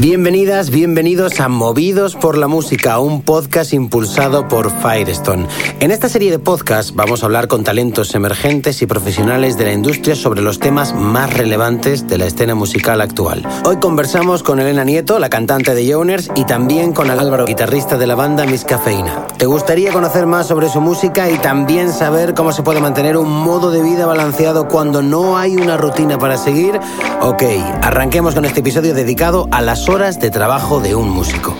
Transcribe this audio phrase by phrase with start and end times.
[0.00, 5.46] Bienvenidas, bienvenidos a Movidos por la Música, un podcast impulsado por Firestone.
[5.78, 9.74] En esta serie de podcasts vamos a hablar con talentos emergentes y profesionales de la
[9.74, 13.46] industria sobre los temas más relevantes de la escena musical actual.
[13.66, 18.06] Hoy conversamos con Elena Nieto, la cantante de Joners, y también con Álvaro, guitarrista de
[18.06, 19.26] la banda Miss Cafeína.
[19.36, 23.30] ¿Te gustaría conocer más sobre su música y también saber cómo se puede mantener un
[23.30, 26.80] modo de vida balanceado cuando no hay una rutina para seguir?
[27.20, 27.42] Ok,
[27.82, 31.52] arranquemos con este episodio dedicado a las horas de trabajo de un músico.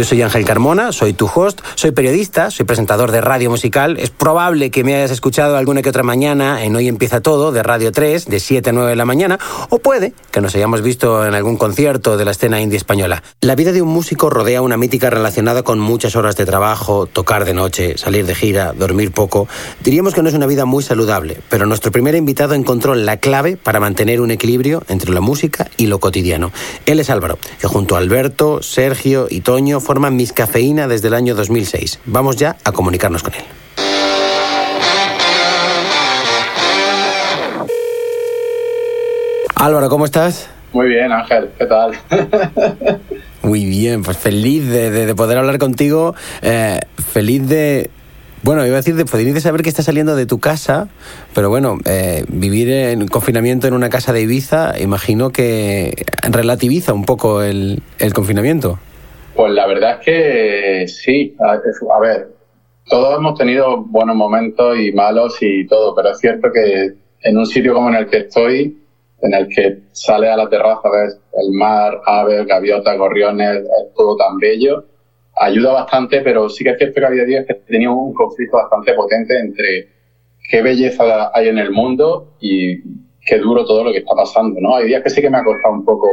[0.00, 3.98] Yo soy Ángel Carmona, soy tu host, soy periodista, soy presentador de radio musical.
[3.98, 7.62] Es probable que me hayas escuchado alguna que otra mañana en Hoy Empieza Todo, de
[7.62, 11.26] Radio 3, de 7 a 9 de la mañana, o puede que nos hayamos visto
[11.26, 13.22] en algún concierto de la escena indie española.
[13.42, 17.44] La vida de un músico rodea una mítica relacionada con muchas horas de trabajo, tocar
[17.44, 19.48] de noche, salir de gira, dormir poco.
[19.84, 23.58] Diríamos que no es una vida muy saludable, pero nuestro primer invitado encontró la clave
[23.58, 26.52] para mantener un equilibrio entre la música y lo cotidiano.
[26.86, 31.14] Él es Álvaro, que junto a Alberto, Sergio y Toño forman Miss Cafeína desde el
[31.14, 31.98] año 2006.
[32.04, 33.42] Vamos ya a comunicarnos con él.
[39.56, 40.48] Álvaro, ¿cómo estás?
[40.72, 41.98] Muy bien, Ángel, ¿qué tal?
[43.42, 46.78] Muy bien, pues feliz de, poder hablar contigo, eh,
[47.12, 47.90] feliz de,
[48.44, 50.86] bueno, iba a decir de feliz de saber que estás saliendo de tu casa,
[51.34, 57.04] pero bueno, eh, vivir en confinamiento en una casa de Ibiza, imagino que relativiza un
[57.04, 58.78] poco el, el confinamiento.
[59.34, 61.36] Pues la verdad es que sí.
[61.38, 62.28] A, ver,
[62.88, 67.46] todos hemos tenido buenos momentos y malos y todo, pero es cierto que en un
[67.46, 68.78] sitio como en el que estoy,
[69.22, 74.16] en el que sale a la terraza, ves el mar, aves, gaviotas, gorriones, es todo
[74.16, 74.84] tan bello,
[75.38, 78.94] ayuda bastante, pero sí que es cierto que había días que tenía un conflicto bastante
[78.94, 79.88] potente entre
[80.50, 82.78] qué belleza hay en el mundo y
[83.24, 84.76] qué duro todo lo que está pasando, ¿no?
[84.76, 86.08] Hay días que sí que me ha costado un poco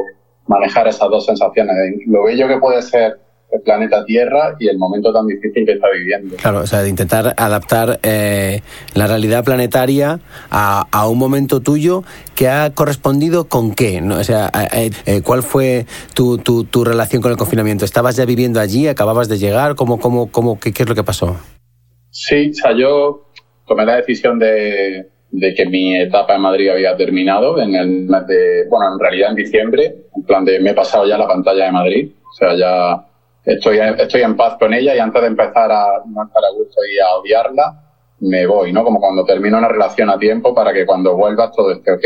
[0.47, 1.75] manejar esas dos sensaciones,
[2.08, 3.19] lo bello que puede ser
[3.52, 6.35] el planeta Tierra y el momento tan difícil que está viviendo.
[6.35, 8.62] Claro, o sea, de intentar adaptar eh,
[8.94, 10.19] la realidad planetaria
[10.50, 12.03] a, a, un momento tuyo
[12.35, 14.18] que ha correspondido con qué, ¿no?
[14.18, 17.85] O sea, eh, eh, ¿cuál fue tu, tu, tu, relación con el confinamiento?
[17.85, 18.88] ¿Estabas ya viviendo allí?
[18.88, 19.75] ¿Acababas de llegar?
[19.75, 21.38] ¿Cómo, cómo, cómo, qué, qué es lo que pasó?
[22.09, 23.28] Sí, o sea, yo
[23.66, 28.27] tomé la decisión de, de que mi etapa en Madrid había terminado en el mes
[28.27, 31.65] de, bueno, en realidad en diciembre, en plan de me he pasado ya la pantalla
[31.65, 33.05] de Madrid, o sea, ya
[33.43, 36.81] estoy, estoy en paz con ella y antes de empezar a no estar a gusto
[36.85, 37.86] y a odiarla,
[38.19, 38.83] me voy, ¿no?
[38.83, 42.03] Como cuando termino una relación a tiempo para que cuando vuelvas todo esté ok.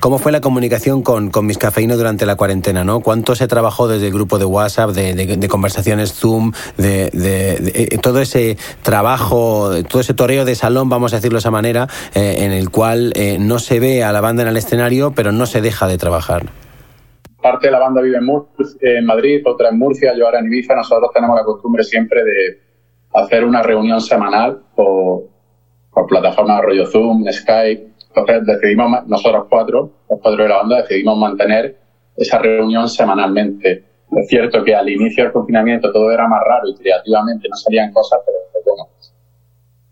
[0.00, 3.00] ¿Cómo fue la comunicación con, con Mis Cafeíno durante la cuarentena, no?
[3.00, 7.98] ¿Cuánto se trabajó desde el grupo de WhatsApp, de, de, conversaciones Zoom, de, de, eh,
[7.98, 12.36] todo ese trabajo, todo ese toreo de salón, vamos a decirlo de esa manera, eh,
[12.38, 15.46] en el cual eh, no se ve a la banda en el escenario, pero no
[15.46, 16.46] se deja de trabajar?
[17.40, 18.28] Parte de la banda vive en,
[18.80, 20.74] en Madrid, otra en Murcia, yo ahora en Ibiza.
[20.74, 22.60] Nosotros tenemos la costumbre siempre de
[23.12, 25.28] hacer una reunión semanal o
[25.94, 27.88] por plataformas de rollo Zoom, Skype.
[28.08, 31.76] Entonces decidimos, nosotros cuatro, los cuatro de la banda, decidimos mantener
[32.16, 33.84] esa reunión semanalmente.
[34.12, 37.92] Es cierto que al inicio del confinamiento todo era más raro y creativamente no salían
[37.92, 38.88] cosas, pero bueno,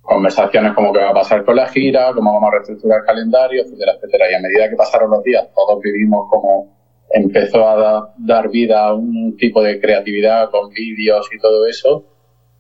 [0.01, 3.63] conversaciones como qué va a pasar con la gira, cómo vamos a reestructurar el calendario,
[3.63, 4.31] etcétera, etcétera.
[4.31, 8.95] Y a medida que pasaron los días, todos vivimos como empezó a dar vida a
[8.95, 12.05] un tipo de creatividad con vídeos y todo eso,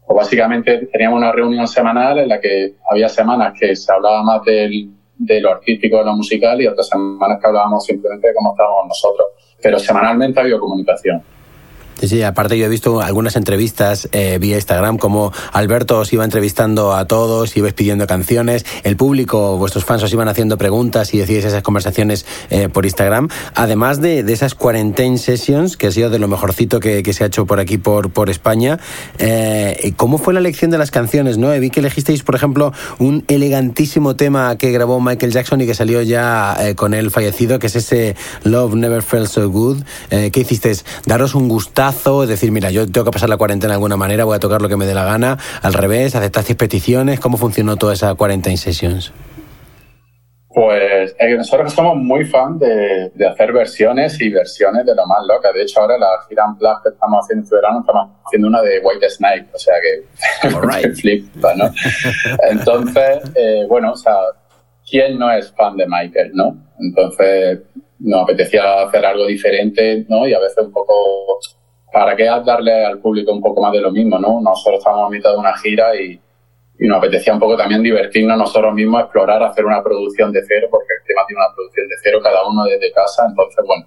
[0.07, 4.43] pues básicamente teníamos una reunión semanal en la que había semanas que se hablaba más
[4.45, 8.53] del, de lo artístico, de lo musical y otras semanas que hablábamos simplemente de cómo
[8.53, 9.27] estábamos nosotros.
[9.63, 11.23] Pero semanalmente ha habido comunicación.
[12.01, 16.25] Sí, sí, aparte yo he visto algunas entrevistas eh, vía Instagram, como Alberto os iba
[16.25, 21.19] entrevistando a todos, ibais pidiendo canciones, el público, vuestros fans os iban haciendo preguntas y
[21.19, 26.11] decíais esas conversaciones eh, por Instagram, además de, de, esas quarantine sessions, que ha sido
[26.11, 28.81] de lo mejorcito que, que se ha hecho por aquí, por, por España.
[29.19, 31.39] Eh, ¿Cómo fue la elección de las canciones?
[31.39, 35.75] no Vi que elegisteis, por ejemplo, un elegantísimo tema que grabó Michael Jackson y que
[35.75, 39.83] salió ya eh, con él fallecido, que es ese Love Never Felt So Good.
[40.11, 40.85] ¿Qué hicisteis?
[41.07, 41.49] Daros un
[41.89, 44.63] es decir, mira, yo tengo que pasar la cuarentena de alguna manera, voy a tocar
[44.63, 48.57] lo que me dé la gana, al revés, aceptasteis peticiones, ¿cómo funcionó toda esa quarantine
[48.57, 49.13] sessions?
[50.55, 55.25] Pues eh, nosotros somos muy fan de, de, hacer versiones y versiones de lo más
[55.27, 55.51] loca.
[55.51, 58.81] De hecho, ahora la gira en que estamos haciendo este verano, estamos haciendo una de
[58.81, 61.71] White Snake, o sea que flip, ¿no?
[62.51, 64.15] Entonces, eh, bueno, o sea,
[64.89, 66.55] ¿quién no es fan de Michael, no?
[66.79, 67.61] Entonces,
[68.03, 70.27] nos apetecía hacer algo diferente, ¿no?
[70.27, 71.39] Y a veces un poco,
[71.93, 74.41] ¿para qué darle al público un poco más de lo mismo, ¿no?
[74.41, 76.21] Nosotros estábamos a mitad de una gira y,
[76.79, 80.95] nos apetecía un poco también divertirnos nosotros mismos, explorar, hacer una producción de cero, porque
[80.99, 83.87] el tema tiene una producción de cero, cada uno desde casa, entonces, bueno,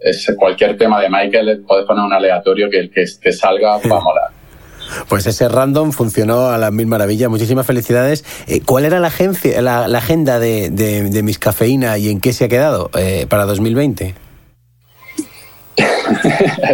[0.00, 3.98] es cualquier tema de Michael, puedes poner un aleatorio que el que, que salga va
[3.98, 4.30] a molar.
[5.08, 7.28] Pues ese random funcionó a la mil maravillas.
[7.28, 8.24] Muchísimas felicidades.
[8.46, 12.44] Eh, ¿Cuál era la, agencia, la, agenda de, de, Mis Cafeína y en qué se
[12.44, 14.14] ha quedado eh, para 2020?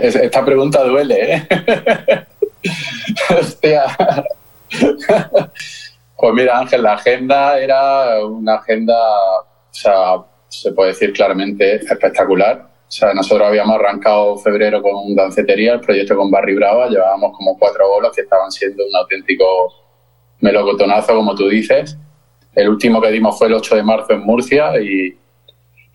[0.02, 1.48] Esta pregunta duele, ¿eh?
[3.38, 3.84] Hostia.
[6.16, 10.16] Pues mira, Ángel, la agenda era una agenda, o sea,
[10.48, 12.68] se puede decir claramente espectacular.
[12.86, 17.58] O sea, nosotros habíamos arrancado febrero con Dancetería, el proyecto con Barry Brava, llevábamos como
[17.58, 19.44] cuatro bolos que estaban siendo un auténtico
[20.40, 21.96] melocotonazo, como tú dices.
[22.54, 25.16] El último que dimos fue el 8 de marzo en Murcia y,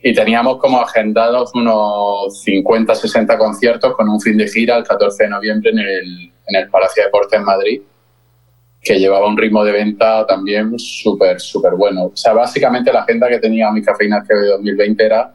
[0.02, 5.24] y teníamos como agendados unos 50, 60 conciertos con un fin de gira el 14
[5.24, 7.82] de noviembre en el, en el Palacio de Deportes en Madrid,
[8.82, 12.06] que llevaba un ritmo de venta también súper, súper bueno.
[12.06, 15.34] O sea, básicamente la agenda que tenía mi Cafeína TV 2020 era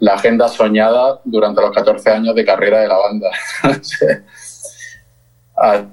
[0.00, 3.30] la agenda soñada durante los 14 años de carrera de la banda.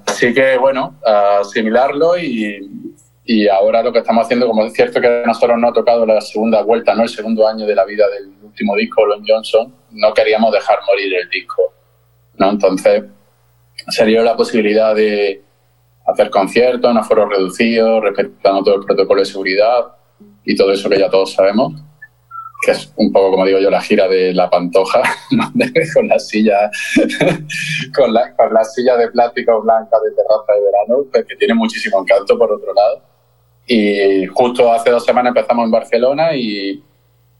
[0.06, 0.94] Así que, bueno,
[1.40, 2.94] asimilarlo y,
[3.26, 6.20] y, ahora lo que estamos haciendo, como es cierto que nosotros no ha tocado la
[6.20, 10.14] segunda vuelta, no el segundo año de la vida del último disco, Lon Johnson, no
[10.14, 11.72] queríamos dejar morir el disco.
[12.38, 12.50] ¿no?
[12.50, 13.04] Entonces,
[13.88, 15.42] se dio la posibilidad de
[16.06, 19.86] hacer conciertos en aforos reducidos, respetando todo el protocolo de seguridad
[20.44, 21.74] y todo eso que ya todos sabemos
[22.64, 25.02] que es un poco como digo yo la gira de la pantoja
[25.94, 26.70] con la silla
[27.94, 31.54] con la, con la silla de plástico blanca de terraza de verano pues, que tiene
[31.54, 33.15] muchísimo encanto por otro lado
[33.66, 36.82] y justo hace dos semanas empezamos en Barcelona y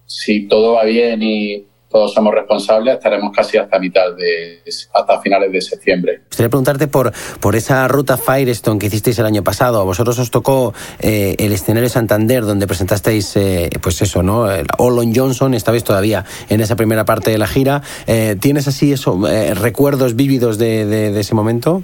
[0.07, 4.61] si todo va bien y todos somos responsables, estaremos casi hasta mitad de,
[4.93, 6.21] hasta finales de septiembre.
[6.29, 9.81] Quería preguntarte por, por esa ruta Firestone que hicisteis el año pasado.
[9.81, 14.47] A vosotros os tocó eh, el escenario Santander, donde presentasteis, eh, pues eso, ¿no?
[14.79, 17.83] Olon Johnson, estabais todavía en esa primera parte de la gira.
[18.07, 19.19] Eh, ¿Tienes así eso,
[19.55, 21.83] recuerdos vívidos de, de, ese momento?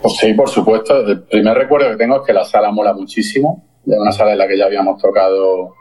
[0.00, 1.06] Pues sí, por supuesto.
[1.06, 3.64] El primer recuerdo que tengo es que la sala mola muchísimo.
[3.86, 5.74] Es una sala en la que ya habíamos tocado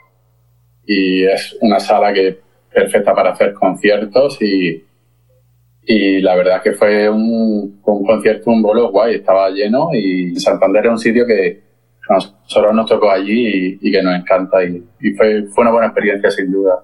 [0.86, 2.40] y es una sala que
[2.74, 4.84] perfecta para hacer conciertos y,
[5.84, 10.86] y la verdad que fue un, un concierto, un bolo guay, estaba lleno y Santander
[10.86, 11.62] es un sitio que
[12.10, 16.31] nosotros nos tocó allí y, que nos encanta y, y, fue, fue una buena experiencia
[16.31, 16.84] sin duda.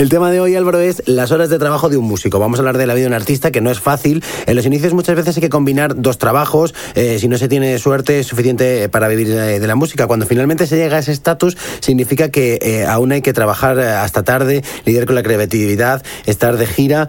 [0.00, 2.38] El tema de hoy, Álvaro, es las horas de trabajo de un músico.
[2.38, 4.24] Vamos a hablar de la vida de un artista, que no es fácil.
[4.46, 6.74] En los inicios muchas veces hay que combinar dos trabajos.
[6.94, 10.06] Eh, si no se tiene suerte suficiente para vivir de, la música.
[10.06, 13.88] Cuando finalmente se llega a ese estatus, significa que eh, aún hay que trabajar eh,
[13.88, 17.06] hasta tarde, lidiar con la creatividad, estar de gira.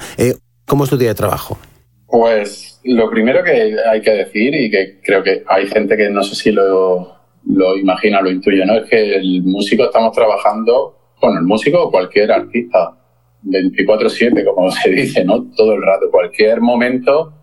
[0.65, 1.57] ¿Cómo es tu día de trabajo?
[2.07, 6.23] Pues lo primero que hay que decir, y que creo que hay gente que no
[6.23, 7.15] sé si lo,
[7.45, 8.79] lo imagina, lo intuye, ¿no?
[8.79, 12.97] Es que el músico estamos trabajando bueno, el músico o cualquier artista,
[13.43, 15.45] 24/7, como se dice, ¿no?
[15.55, 17.33] Todo el rato, cualquier momento,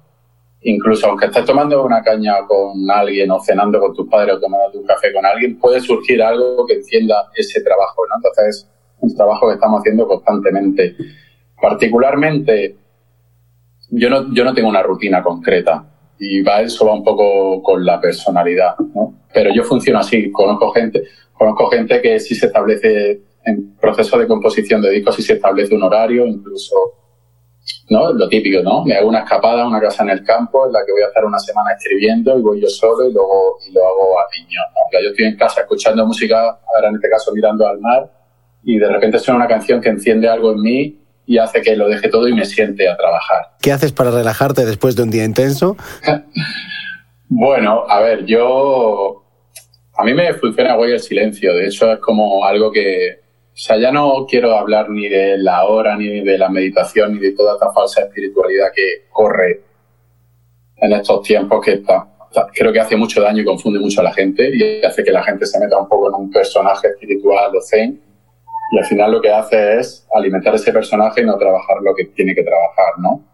[0.62, 4.78] incluso aunque estés tomando una caña con alguien o cenando con tus padres o tomando
[4.78, 8.16] un café con alguien, puede surgir algo que encienda ese trabajo, ¿no?
[8.16, 8.68] Entonces, es
[9.00, 10.96] un trabajo que estamos haciendo constantemente.
[11.60, 12.76] Particularmente,
[13.90, 15.84] yo no, yo no tengo una rutina concreta
[16.18, 19.14] y va eso va un poco con la personalidad, ¿no?
[19.32, 24.26] Pero yo funciono así, conozco gente, conozco gente que sí se establece en proceso de
[24.26, 26.74] composición de discos y se establece un horario, incluso,
[27.90, 28.12] ¿no?
[28.12, 28.84] Lo típico, ¿no?
[28.84, 31.06] Me hago una escapada a una casa en el campo en la que voy a
[31.06, 34.60] estar una semana escribiendo y voy yo solo y luego y lo hago a niño,
[34.74, 35.00] ¿no?
[35.02, 38.10] yo estoy en casa escuchando música, ahora en este caso mirando al mar,
[38.62, 41.88] y de repente suena una canción que enciende algo en mí y hace que lo
[41.88, 43.52] deje todo y me siente a trabajar.
[43.60, 45.76] ¿Qué haces para relajarte después de un día intenso?
[47.28, 49.24] bueno, a ver, yo...
[49.94, 53.20] A mí me funciona guay el silencio, de hecho es como algo que,
[53.58, 57.18] o sea, ya no quiero hablar ni de la hora, ni de la meditación, ni
[57.18, 59.62] de toda esta falsa espiritualidad que corre
[60.76, 62.06] en estos tiempos que está,
[62.54, 65.24] creo que hace mucho daño y confunde mucho a la gente y hace que la
[65.24, 68.00] gente se meta un poco en un personaje espiritual o zen
[68.70, 72.04] y al final lo que hace es alimentar ese personaje y no trabajar lo que
[72.04, 73.24] tiene que trabajar, ¿no?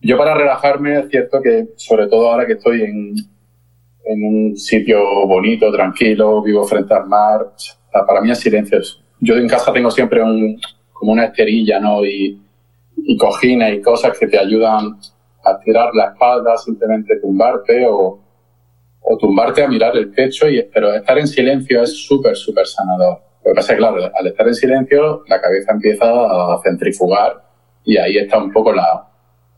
[0.00, 3.14] Yo para relajarme es cierto que, sobre todo ahora que estoy en,
[4.06, 7.52] en un sitio bonito, tranquilo, vivo frente al mar,
[7.92, 10.60] para mí el silencio es yo en casa tengo siempre un,
[10.92, 12.04] como una esterilla, ¿no?
[12.04, 12.40] Y,
[12.96, 14.96] y cojines y cosas que te ayudan
[15.44, 18.20] a tirar la espalda, simplemente tumbarte o,
[19.00, 23.18] o tumbarte a mirar el techo, y, pero estar en silencio es súper, súper sanador.
[23.44, 27.42] Lo que pasa es que, claro, al estar en silencio, la cabeza empieza a centrifugar
[27.84, 29.06] y ahí está un poco la,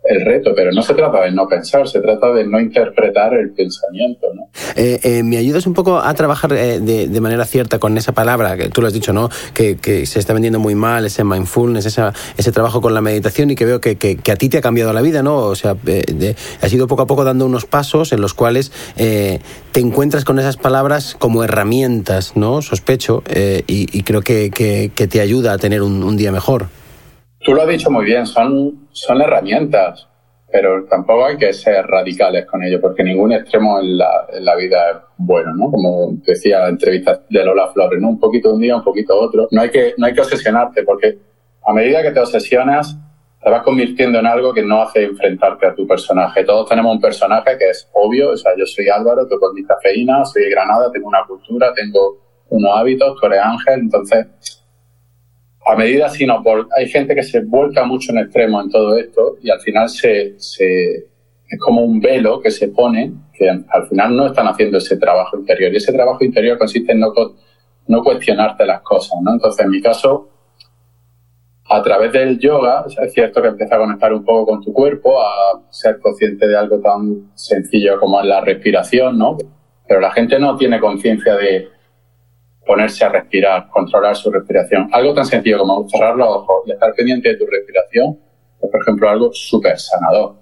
[0.09, 3.51] el reto, pero no se trata de no pensar, se trata de no interpretar el
[3.51, 4.27] pensamiento.
[4.35, 4.49] ¿no?
[4.75, 8.57] Eh, eh, me ayudas un poco a trabajar eh, de, manera cierta con esa palabra,
[8.57, 9.31] que tú lo has dicho, ¿no?
[9.55, 13.65] Que, se está vendiendo muy mal, ese mindfulness, ese trabajo con la meditación y que
[13.65, 15.39] veo que, a ti te ha cambiado la vida, ¿no?
[15.39, 15.77] O sea,
[16.61, 20.57] has ido poco a poco dando unos pasos en los cuales te encuentras con esas
[20.57, 22.63] palabras como herramientas, ¿no?
[22.63, 23.23] Sospecho,
[23.67, 26.69] y, creo que, te ayuda a tener un día mejor.
[27.47, 30.09] Tú lo has dicho muy bien, son, son herramientas,
[30.51, 34.57] pero tampoco hay que ser radicales con ello, porque ningún extremo en la, en la
[34.57, 35.71] vida es bueno, ¿no?
[35.71, 38.09] Como decía la entrevista de Lola Flores, ¿no?
[38.09, 39.47] Un poquito un día, un poquito otro.
[39.53, 41.19] No hay que, no hay que obsesionarte, porque
[41.65, 42.99] a medida que te obsesionas,
[43.41, 46.43] te vas convirtiendo en algo que no hace enfrentarte a tu personaje.
[46.43, 49.63] Todos tenemos un personaje que es obvio, o sea, yo soy Álvaro, tú con mi
[49.63, 54.27] cafeína, soy de Granada, tengo una cultura, tengo unos hábitos, tú eres Ángel, entonces
[55.67, 59.37] a medida, sino por, hay gente que se vuelca mucho en extremo en todo esto
[59.43, 64.17] y al final se, se, es como un velo que se pone que al final
[64.17, 65.73] no están haciendo ese trabajo interior.
[65.73, 67.13] Y ese trabajo interior consiste en no,
[67.89, 69.33] no cuestionarte las cosas, ¿no?
[69.33, 70.31] Entonces, en mi caso,
[71.69, 75.21] a través del yoga, es cierto que empieza a conectar un poco con tu cuerpo,
[75.21, 79.37] a ser consciente de algo tan sencillo como la respiración, ¿no?
[79.87, 81.69] Pero la gente no tiene conciencia de,
[82.67, 84.89] ponerse a respirar, controlar su respiración.
[84.93, 88.19] Algo tan sencillo como cerrar los ojos y estar pendiente de tu respiración
[88.61, 90.35] es, por ejemplo, algo súper sanador.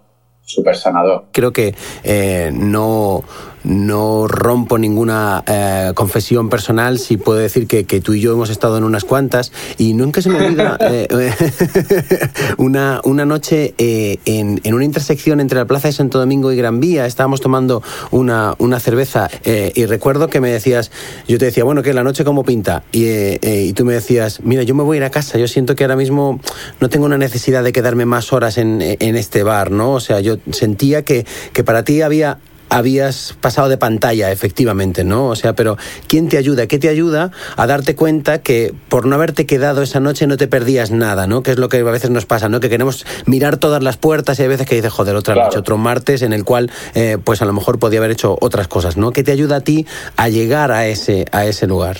[0.46, 1.26] Súper sanador.
[1.32, 3.22] Creo que eh, no
[3.64, 8.76] no rompo ninguna eh, confesión personal si puedo decir que, tú y yo hemos estado
[8.76, 11.08] en unas cuantas y nunca se me olvida eh,
[12.58, 16.56] una, una noche eh, en, en, una intersección entre la Plaza de Santo Domingo y
[16.56, 20.90] Gran Vía, estábamos tomando una, una cerveza y recuerdo que me decías,
[21.26, 23.06] yo te decía, bueno, que la noche cómo pinta y,
[23.42, 25.84] y, tú me decías, mira, yo me voy a ir a casa, yo siento que
[25.84, 26.40] ahora mismo
[26.80, 29.92] no tengo una necesidad de quedarme más horas en, en este bar, ¿no?
[29.92, 32.38] O sea, yo sentía que, que para ti había
[32.74, 35.28] habías pasado de pantalla, efectivamente, ¿no?
[35.28, 35.76] O sea, pero
[36.08, 36.66] ¿quién te ayuda?
[36.66, 40.48] ¿Qué te ayuda a darte cuenta que por no haberte quedado esa noche no te
[40.48, 41.44] perdías nada, ¿no?
[41.44, 42.58] Que es lo que a veces nos pasa, ¿no?
[42.58, 45.78] Que queremos mirar todas las puertas y hay veces que dices, joder, otra noche, otro
[45.78, 49.12] martes en el cual, eh, pues a lo mejor podía haber hecho otras cosas, ¿no?
[49.12, 51.98] ¿Qué te ayuda a ti a llegar a ese, a ese lugar?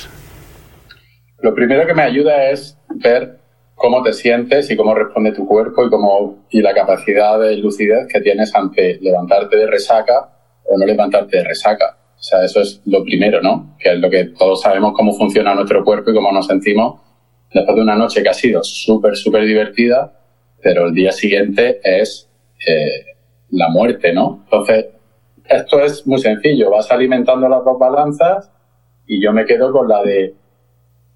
[1.38, 3.38] Lo primero que me ayuda es ver
[3.76, 8.08] cómo te sientes y cómo responde tu cuerpo y, cómo, y la capacidad de lucidez
[8.12, 10.33] que tienes ante levantarte de resaca
[10.66, 11.98] o no levantarte de resaca.
[12.16, 13.76] O sea, eso es lo primero, ¿no?
[13.78, 17.00] Que es lo que todos sabemos cómo funciona nuestro cuerpo y cómo nos sentimos
[17.52, 20.12] después de una noche que ha sido súper, súper divertida,
[20.62, 22.28] pero el día siguiente es
[22.66, 23.16] eh,
[23.50, 24.40] la muerte, ¿no?
[24.44, 24.86] Entonces,
[25.44, 26.70] esto es muy sencillo.
[26.70, 28.50] Vas alimentando las dos balanzas
[29.06, 30.34] y yo me quedo con la de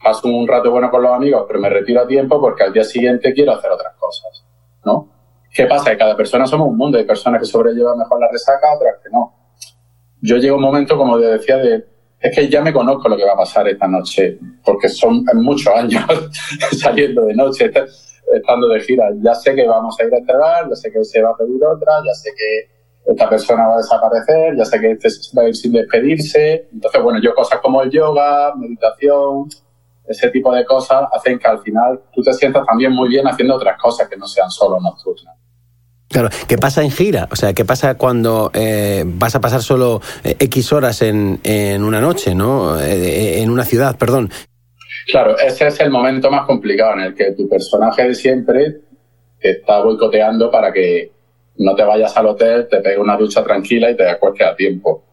[0.03, 2.85] paso un rato bueno con los amigos, pero me retiro a tiempo porque al día
[2.85, 4.45] siguiente quiero hacer otras cosas,
[4.85, 5.09] ¿no?
[5.51, 5.93] ¿Qué pasa?
[5.93, 6.99] Que cada persona somos un mundo.
[6.99, 9.38] Hay personas que sobrellevan mejor la resaca, otras que no
[10.21, 11.85] yo llego un momento, como te decía, de
[12.21, 15.73] es que ya me conozco lo que va a pasar esta noche, porque son muchos
[15.73, 16.05] años
[16.81, 17.71] saliendo de noche,
[18.35, 19.11] estando de gira.
[19.23, 21.37] Ya sé que vamos a ir a este bar, ya sé que se va a
[21.37, 25.43] pedir otra, ya sé que esta persona va a desaparecer, ya sé que este va
[25.43, 26.69] a ir sin despedirse.
[26.73, 29.49] Entonces, bueno, yo cosas como el yoga, meditación,
[30.05, 33.55] ese tipo de cosas hacen que al final tú te sientas también muy bien haciendo
[33.55, 35.37] otras cosas que no sean solo nocturnas.
[36.09, 37.29] Claro, ¿qué pasa en gira?
[37.31, 41.39] O sea, ¿qué pasa cuando eh, vas a pasar solo eh, X horas en,
[41.83, 42.81] una noche, ¿no?
[42.81, 44.31] Eh, en una ciudad, perdón.
[45.07, 48.81] Claro, ese es el momento más complicado en el que tu personaje de siempre
[49.39, 51.13] te está boicoteando para que
[51.59, 55.05] no te vayas al hotel, te pegue una ducha tranquila y te acuestes a tiempo.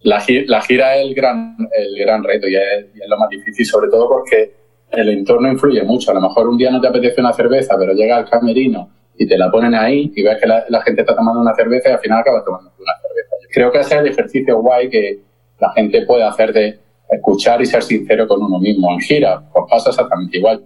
[0.00, 3.28] La, la gira es el gran, el gran reto y es, y es lo más
[3.28, 4.52] difícil, sobre todo porque
[4.90, 6.10] el entorno influye mucho.
[6.10, 9.26] A lo mejor un día no te apetece una cerveza, pero llega al camerino y
[9.26, 11.98] te la ponen ahí y ves que la, gente está tomando una cerveza y al
[11.98, 13.36] final acabas tomando una cerveza.
[13.52, 15.18] Creo que ese es el ejercicio guay que
[15.58, 16.78] la gente puede hacer de
[17.10, 18.92] escuchar y ser sincero con uno mismo.
[18.92, 20.62] En gira, pues pasa exactamente igual.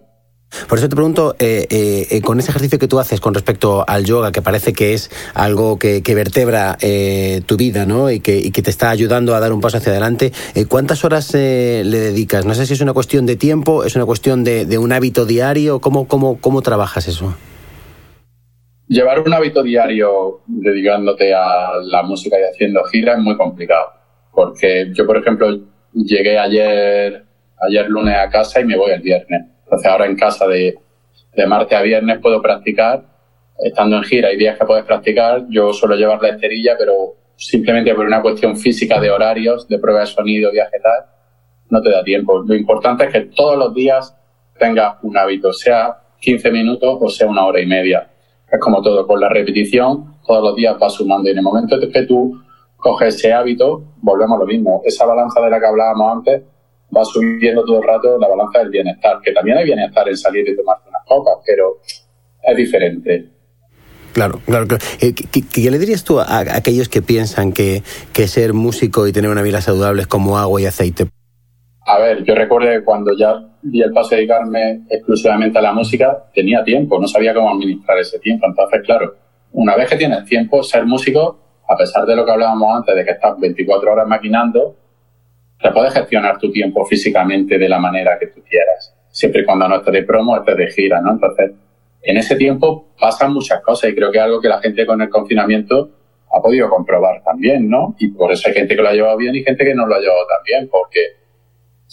[0.67, 1.65] Por eso te pregunto, eh,
[2.11, 5.09] eh, con ese ejercicio que tú haces con respecto al yoga, que parece que es
[5.33, 8.11] algo que, vertebra eh, tu vida ¿no?
[8.11, 10.31] y, que, te está ayudando a dar un paso hacia adelante,
[10.67, 12.45] ¿cuántas horas le dedicas?
[12.45, 15.25] No sé si es una cuestión de tiempo, es una cuestión de, de un hábito
[15.25, 17.33] diario, ¿cómo, cómo, cómo trabajas eso?
[18.93, 23.87] Llevar un hábito diario dedicándote a la música y haciendo gira es muy complicado.
[24.31, 25.47] Porque yo, por ejemplo,
[25.93, 27.23] llegué ayer,
[27.57, 29.45] ayer lunes a casa y me voy el viernes.
[29.63, 30.77] Entonces ahora en casa de,
[31.35, 33.03] de martes a viernes puedo practicar.
[33.57, 35.45] Estando en gira hay días que puedes practicar.
[35.49, 40.01] Yo suelo llevar la esterilla, pero simplemente por una cuestión física de horarios, de prueba
[40.01, 41.07] de sonido, viaje tal,
[41.71, 42.43] no te da tiempo.
[42.43, 44.15] Lo importante es que todos los días
[44.59, 48.12] tengas un hábito, sea 15 minutos o sea una hora y media.
[48.53, 51.27] Es como todo, con la repetición, todos los días vas sumando.
[51.27, 52.39] Y en el momento en que tú
[52.77, 54.83] coges ese hábito, volvemos a lo mismo.
[54.85, 56.43] Esa balanza de la que hablábamos antes
[56.95, 60.47] va subiendo todo el rato la balanza del bienestar, que también hay bienestar en salir
[60.47, 61.79] y tomarte unas copas, pero
[62.43, 63.29] es diferente.
[64.13, 64.85] Claro, claro, claro.
[65.01, 67.81] Eh, ¿Qué, le dirías tú a, aquellos que piensan que,
[68.27, 71.07] ser músico y tener una vida saludable es como agua y aceite?
[71.85, 75.73] A ver, yo recuerdo que cuando ya di el paso de dedicarme exclusivamente a la
[75.73, 78.45] música, tenía tiempo, no sabía cómo administrar ese tiempo.
[78.47, 79.15] Entonces, claro,
[79.51, 83.03] una vez que tienes tiempo, ser músico, a pesar de lo que hablábamos antes, de
[83.03, 84.77] que estás 24 horas maquinando,
[85.61, 89.67] te puedes gestionar tu tiempo físicamente de la manera que tú quieras, siempre y cuando
[89.67, 91.11] no estés de promo, estés de gira, ¿no?
[91.11, 91.51] Entonces,
[92.01, 95.01] en ese tiempo pasan muchas cosas y creo que es algo que la gente con
[95.01, 95.89] el confinamiento
[96.33, 97.95] ha podido comprobar también, ¿no?
[97.99, 99.95] Y por eso hay gente que lo ha llevado bien y gente que no lo
[99.95, 101.22] ha llevado tan bien, porque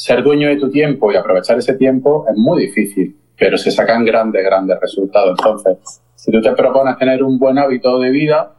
[0.00, 4.02] ser dueño de tu tiempo y aprovechar ese tiempo es muy difícil, pero se sacan
[4.02, 5.38] grandes, grandes resultados.
[5.38, 8.50] Entonces, si tú te propones tener un buen hábito de vida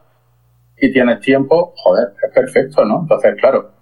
[0.80, 3.00] y tienes tiempo, joder, es perfecto, ¿no?
[3.00, 3.72] Entonces, claro,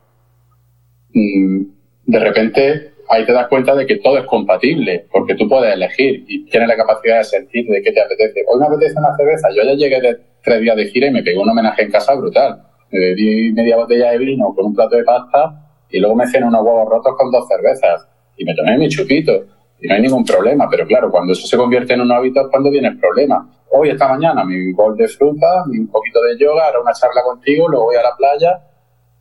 [1.12, 1.62] mm,
[2.06, 6.24] de repente ahí te das cuenta de que todo es compatible, porque tú puedes elegir
[6.28, 8.42] y tienes la capacidad de sentir de qué te apetece.
[8.48, 11.22] Hoy me apetece una cerveza, yo ya llegué de tres días de gira y me
[11.22, 12.62] pegué un homenaje en casa brutal.
[12.90, 16.46] Me di media botella de vino con un plato de pasta y luego me cené
[16.46, 18.06] unos huevos rotos con dos cervezas
[18.36, 19.44] y me tomé mi chupito
[19.80, 22.46] y no hay ningún problema, pero claro, cuando eso se convierte en un hábito es
[22.50, 23.48] cuando viene el problema.
[23.70, 27.68] Hoy, esta mañana, mi bol de fruta, un poquito de yoga, ahora una charla contigo,
[27.68, 28.60] luego voy a la playa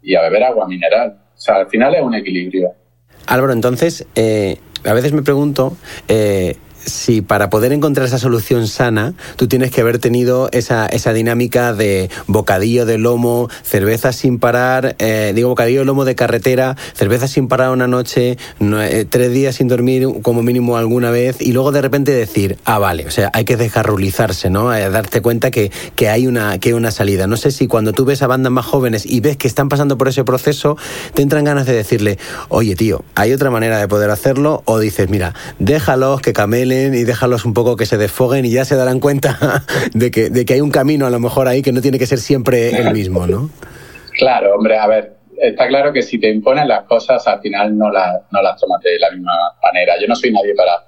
[0.02, 1.18] y a beber agua mineral.
[1.34, 2.74] O sea, al final es un equilibrio.
[3.28, 5.74] Álvaro, entonces, eh, a veces me pregunto,
[6.08, 6.58] eh,
[6.92, 11.74] si para poder encontrar esa solución sana, tú tienes que haber tenido esa, esa dinámica
[11.74, 17.28] de bocadillo de lomo, cerveza sin parar, eh, digo bocadillo de lomo de carretera, cerveza
[17.28, 21.72] sin parar una noche, eh, tres días sin dormir como mínimo alguna vez, y luego
[21.72, 24.74] de repente decir, ah, vale, o sea, hay que descarrulizarse, ¿no?
[24.74, 27.28] Eh, darte cuenta que, que, hay una, que hay una salida.
[27.28, 29.98] No sé si cuando tú ves a bandas más jóvenes y ves que están pasando
[29.98, 30.78] por ese proceso,
[31.14, 32.18] te entran ganas de decirle,
[32.50, 37.04] oye, tío, hay otra manera de poder hacerlo, o dices, mira, déjalos que camelen y
[37.04, 39.64] déjalos un poco que se desfoguen y ya se darán cuenta
[39.94, 42.06] de que, de que hay un camino a lo mejor ahí que no tiene que
[42.06, 43.50] ser siempre el mismo, ¿no?
[44.18, 47.90] Claro, hombre, a ver, está claro que si te imponen las cosas, al final no,
[47.90, 49.94] no las tomas de la misma manera.
[50.00, 50.84] Yo no soy nadie para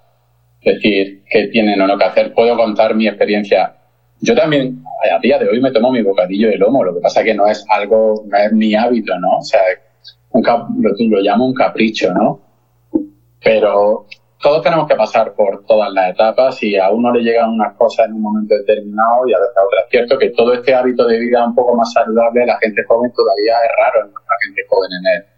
[0.63, 2.33] decir qué tienen o no que hacer.
[2.33, 3.75] Puedo contar mi experiencia.
[4.19, 6.83] Yo también, a día de hoy, me tomo mi bocadillo de lomo.
[6.83, 9.37] Lo que pasa que no es algo, no es mi hábito, ¿no?
[9.37, 9.61] O sea,
[10.31, 12.41] un lo, lo llamo un capricho, ¿no?
[13.43, 14.05] Pero
[14.41, 18.07] todos tenemos que pasar por todas las etapas y a uno le llegan unas cosas
[18.07, 19.83] en un momento determinado y a veces a otras.
[19.85, 23.11] Es cierto que todo este hábito de vida un poco más saludable, la gente joven
[23.13, 25.30] todavía es raro en la gente joven en él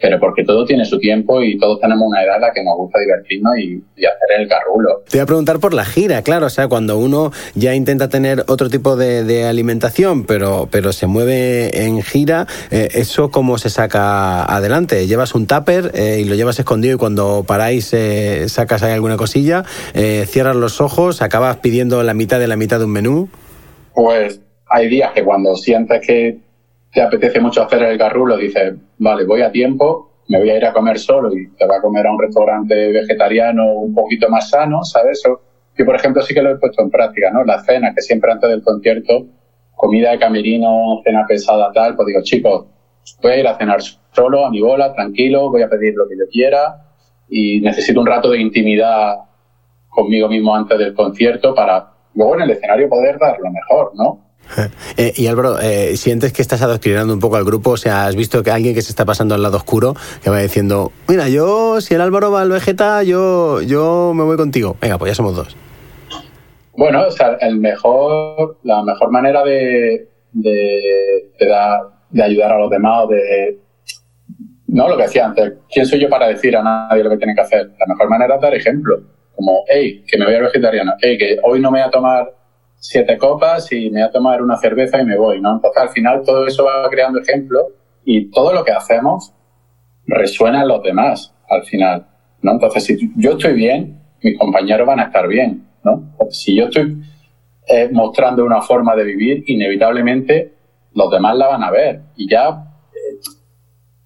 [0.00, 2.76] pero porque todo tiene su tiempo y todos tenemos una edad en la que nos
[2.76, 5.02] gusta divertirnos y, hacer el carrulo.
[5.08, 8.44] Te voy a preguntar por la gira, claro, o sea, cuando uno ya intenta tener
[8.46, 14.44] otro tipo de, alimentación, pero, pero se mueve en gira, eh, ¿eso cómo se saca
[14.44, 15.06] adelante?
[15.06, 19.16] ¿Llevas un tupper eh, y lo llevas escondido y cuando paráis eh, sacas ahí alguna
[19.16, 19.64] cosilla?
[19.94, 21.22] ¿Cierras los ojos?
[21.22, 23.28] ¿Acabas pidiendo la mitad de la mitad de un menú?
[23.94, 26.38] Pues hay días que cuando sientes que
[26.92, 30.64] te apetece mucho hacer el garrulo, dices, vale, voy a tiempo, me voy a ir
[30.64, 34.50] a comer solo y te voy a comer a un restaurante vegetariano un poquito más
[34.50, 35.22] sano, ¿sabes?
[35.24, 37.44] Yo, por ejemplo, sí que lo he puesto en práctica, ¿no?
[37.44, 39.26] La cena, que siempre antes del concierto,
[39.74, 42.66] comida de camerino, cena pesada, tal, pues digo, chicos,
[43.22, 43.80] voy a ir a cenar
[44.12, 46.84] solo, a mi bola, tranquilo, voy a pedir lo que yo quiera
[47.28, 49.16] y necesito un rato de intimidad
[49.88, 54.27] conmigo mismo antes del concierto para luego en el escenario poder dar lo mejor, ¿no?
[54.96, 57.70] Eh, y Álvaro, eh, ¿sientes que estás adoctrinando un poco al grupo?
[57.70, 60.40] O sea, ¿has visto que alguien que se está pasando al lado oscuro que va
[60.40, 64.76] diciendo, mira, yo, si el Álvaro va al Vegeta, yo, yo me voy contigo?
[64.80, 65.56] Venga, pues ya somos dos.
[66.76, 73.08] Bueno, o sea, el mejor, la mejor manera de, de, de, ayudar a los demás,
[73.08, 73.58] de,
[74.68, 77.34] no lo que decía antes, ¿quién soy yo para decir a nadie lo que tiene
[77.34, 77.70] que hacer?
[77.78, 79.00] La mejor manera es dar ejemplo,
[79.34, 82.37] como, hey, que me voy al vegetariano, hey, que hoy no me voy a tomar
[82.78, 85.54] siete copas y me voy a tomar una cerveza y me voy, ¿no?
[85.54, 87.68] Entonces al final todo eso va creando ejemplo
[88.04, 89.32] y todo lo que hacemos
[90.06, 92.06] resuena en los demás al final,
[92.42, 92.52] ¿no?
[92.52, 96.14] Entonces si yo estoy bien, mis compañeros van a estar bien, ¿no?
[96.30, 97.02] Si yo estoy
[97.66, 100.54] eh, mostrando una forma de vivir, inevitablemente
[100.94, 102.64] los demás la van a ver y ya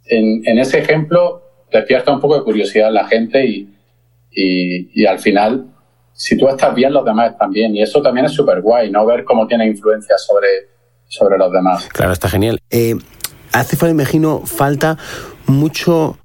[0.08, 3.74] eh, en, ese ejemplo despierta un poco de curiosidad la gente y,
[4.30, 5.71] y, y al final
[6.14, 7.74] si tú estás bien, los demás están bien.
[7.74, 9.04] Y eso también es súper guay, ¿no?
[9.06, 10.68] Ver cómo tiene influencia sobre,
[11.08, 11.88] sobre los demás.
[11.92, 12.60] Claro, está genial.
[12.70, 12.96] Eh,
[13.52, 14.98] hace, me imagino, falta
[15.46, 16.16] mucho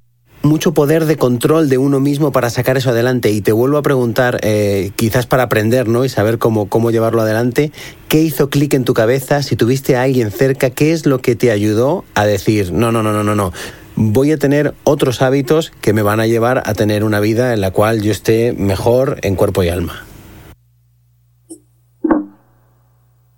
[0.42, 3.30] mucho poder de control de uno mismo para sacar eso adelante.
[3.30, 6.04] Y te vuelvo a preguntar, eh, quizás para aprender ¿no?
[6.04, 7.72] y saber cómo, cómo llevarlo adelante,
[8.08, 9.42] ¿qué hizo clic en tu cabeza?
[9.42, 13.02] Si tuviste a alguien cerca, ¿qué es lo que te ayudó a decir, no, no,
[13.02, 13.52] no, no, no, no?
[14.00, 17.60] Voy a tener otros hábitos que me van a llevar a tener una vida en
[17.60, 20.04] la cual yo esté mejor en cuerpo y alma.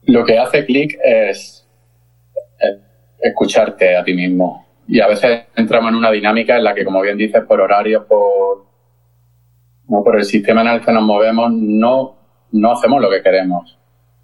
[0.02, 1.66] Lo que hace clic es
[3.22, 7.00] escucharte a ti mismo y a veces entramos en una dinámica en la que, como
[7.00, 8.66] bien dices, por horarios, por,
[9.88, 12.18] no, por el sistema en el que nos movemos, no,
[12.52, 13.78] no hacemos lo que queremos.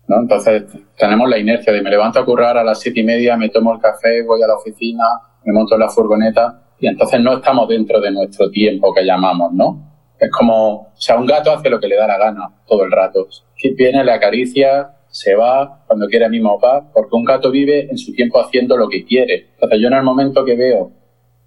[0.06, 0.20] ¿no?
[0.20, 0.64] Entonces
[0.98, 3.72] tenemos la inercia de me levanto a currar a las siete y media, me tomo
[3.72, 5.04] el café, voy a la oficina,
[5.46, 9.52] me monto en la furgoneta y entonces no estamos dentro de nuestro tiempo que llamamos,
[9.52, 9.86] ¿no?
[10.18, 12.90] Es como, o sea, un gato hace lo que le da la gana todo el
[12.90, 13.28] rato.
[13.76, 18.12] Viene, le acaricia, se va cuando quiere mismo va, porque un gato vive en su
[18.12, 19.48] tiempo haciendo lo que quiere.
[19.54, 20.92] Entonces yo en el momento que veo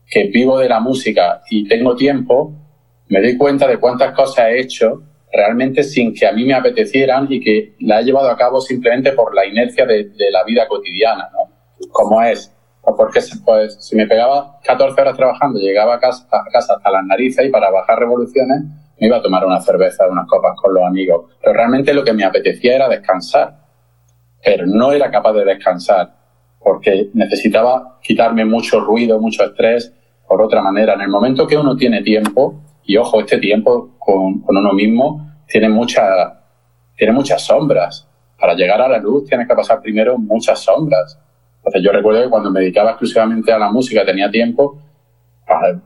[0.09, 2.53] que vivo de la música y tengo tiempo,
[3.09, 7.27] me doy cuenta de cuántas cosas he hecho realmente sin que a mí me apetecieran
[7.29, 11.29] y que la he llevado a cabo simplemente por la inercia de, la vida cotidiana,
[11.31, 11.87] ¿no?
[11.91, 12.51] Como es,
[12.95, 16.91] pues porque pues, si me pegaba 14 horas trabajando, llegaba a casa, a casa hasta
[16.91, 18.63] las narices y para bajar revoluciones
[18.99, 21.31] me iba a tomar una cerveza, unas copas con los amigos.
[21.41, 23.59] Pero realmente lo que me apetecía era descansar
[24.43, 26.15] pero no era capaz de descansar
[26.59, 29.93] porque necesitaba quitarme mucho ruido, mucho estrés
[30.27, 30.93] por otra manera.
[30.93, 35.69] En el momento que uno tiene tiempo, y ojo, este tiempo con, uno mismo tiene,
[35.69, 36.41] mucha,
[36.95, 38.07] tiene muchas sombras.
[38.39, 41.19] Para llegar a la luz tienes que pasar primero muchas sombras.
[41.69, 44.81] Entonces yo recuerdo que cuando me dedicaba exclusivamente a la música, tenía tiempo,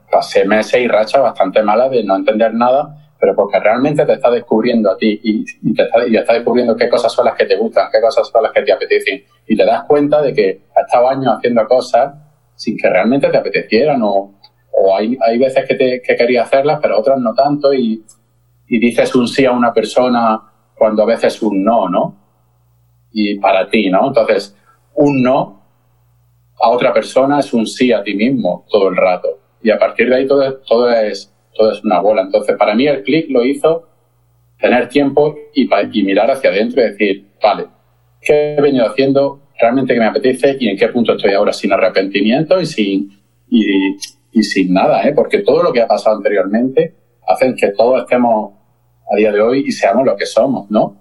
[0.09, 4.29] pasé meses y rachas bastante malas de no entender nada pero porque realmente te está
[4.29, 8.01] descubriendo a ti y, te está, descubriendo qué cosas son las que te gustan, qué
[8.01, 9.23] cosas son las que te apetecen.
[9.47, 12.15] Y te das cuenta de que has estado años haciendo cosas
[12.55, 14.33] sin que realmente te apetecieran o,
[14.73, 18.03] o hay, hay veces que, te, que querías hacerlas, pero otras no tanto y,
[18.67, 20.41] y dices un sí a una persona
[20.77, 22.17] cuando a veces un no, ¿no?
[23.13, 24.07] Y para ti, ¿no?
[24.07, 24.53] Entonces,
[24.95, 25.62] un no
[26.63, 29.39] a otra persona es un sí a ti mismo todo el rato.
[29.61, 32.21] Y a partir de ahí todo, todo es todo es una bola.
[32.21, 33.87] Entonces, para mí el clic lo hizo
[34.59, 37.65] tener tiempo y, y mirar hacia adentro y decir, vale,
[38.21, 41.73] ¿qué he venido haciendo realmente que me apetece y en qué punto estoy ahora sin
[41.73, 45.13] arrepentimiento y sin, y, sin nada, ¿eh?
[45.13, 46.95] porque todo lo que ha pasado anteriormente
[47.27, 48.53] hace que todos estemos
[49.11, 50.97] a día de hoy y seamos lo que somos, ¿no?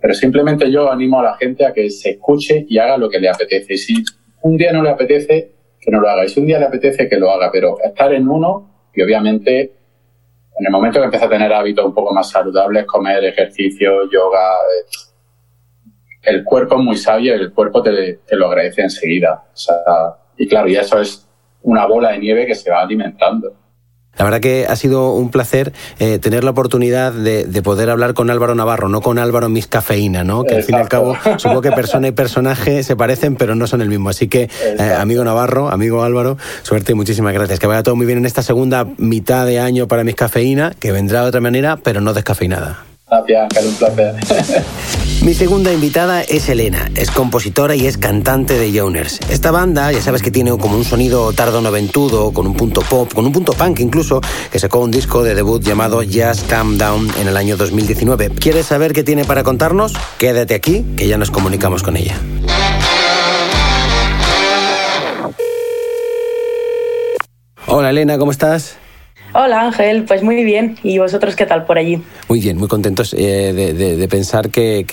[0.00, 3.18] Pero simplemente yo animo a la gente a que se escuche y haga lo que
[3.18, 3.74] le apetece.
[3.74, 4.04] Y si
[4.46, 6.24] un día no le apetece, que no lo haga.
[6.24, 7.50] Y si un día le apetece, que lo haga.
[7.52, 9.60] Pero estar en uno y obviamente
[10.58, 14.54] en el momento que empieza a tener hábitos un poco más saludables, comer ejercicio, yoga,
[14.54, 15.06] eh,
[16.22, 19.44] el cuerpo es muy sabio y el cuerpo te, lo agradece enseguida.
[20.36, 21.28] y claro, y eso es
[21.62, 23.54] una bola de nieve que se va alimentando.
[24.18, 28.30] La verdad que ha sido un placer eh, tener la oportunidad de, poder hablar con
[28.30, 30.44] Álvaro Navarro, no con Álvaro Mis Cafeína, ¿no?
[30.44, 33.66] Que al fin y al cabo, supongo que persona y personaje se parecen, pero no
[33.66, 34.08] son el mismo.
[34.08, 34.48] Así que,
[34.78, 37.58] eh, amigo Navarro, amigo Álvaro, suerte y muchísimas gracias.
[37.58, 40.92] Que vaya todo muy bien en esta segunda mitad de año para Mis Cafeína, que
[40.92, 42.84] vendrá de otra manera, pero no descafeinada.
[43.08, 44.14] Gracias, un placer.
[45.26, 49.18] Mi segunda invitada es Elena, es compositora y es cantante de Joners.
[49.28, 53.12] Esta banda, ya sabes que tiene como un sonido tardo noventudo, con un punto pop,
[53.12, 54.20] con un punto punk incluso,
[54.52, 58.30] que sacó un disco de debut llamado Just Calm Down en el año 2019.
[58.38, 59.94] ¿Quieres saber qué tiene para contarnos?
[60.16, 62.20] Quédate aquí, que ya nos comunicamos con ella.
[67.66, 68.76] Hola Elena, ¿cómo estás?
[69.38, 70.78] Hola Ángel, pues muy bien.
[70.82, 72.02] ¿Y vosotros qué tal por allí?
[72.26, 74.86] Muy bien, muy contentos eh, de, pensar que,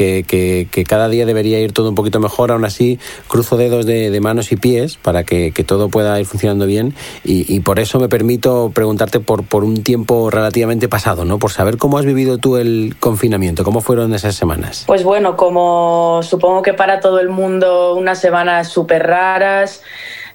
[0.85, 2.51] cada día debería ir todo un poquito mejor.
[2.51, 6.93] Aún así, cruzo dedos de, manos y pies para que, todo pueda ir funcionando bien.
[7.23, 11.39] Y, por eso me permito preguntarte por, por un tiempo relativamente pasado, ¿no?
[11.39, 14.83] Por saber cómo has vivido tú el confinamiento, cómo fueron esas semanas.
[14.87, 19.83] Pues bueno, como supongo que para todo el mundo, unas semanas súper raras.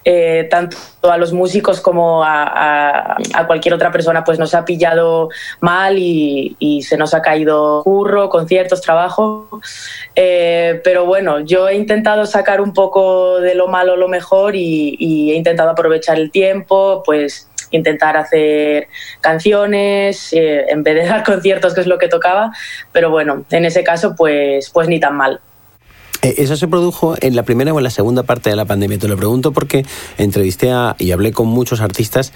[0.05, 5.97] Eh, tanto a los músicos como a, cualquier otra persona, pues nos ha pillado mal
[5.97, 9.61] y, se nos ha caído curro, conciertos, trabajo.
[10.15, 15.31] Eh, pero bueno, yo he intentado sacar un poco de lo malo lo mejor y,
[15.31, 18.87] he intentado aprovechar el tiempo, pues intentar hacer
[19.21, 22.51] canciones eh, en vez de dar conciertos, que es lo que tocaba.
[22.91, 25.41] Pero bueno, en ese caso, pues, pues ni tan mal.
[26.21, 28.97] Eh, ¿Eso se produjo en la primera o en la segunda parte de la pandemia?
[28.97, 29.85] Te lo pregunto porque
[30.17, 32.33] entrevisté a, y hablé con muchos artistas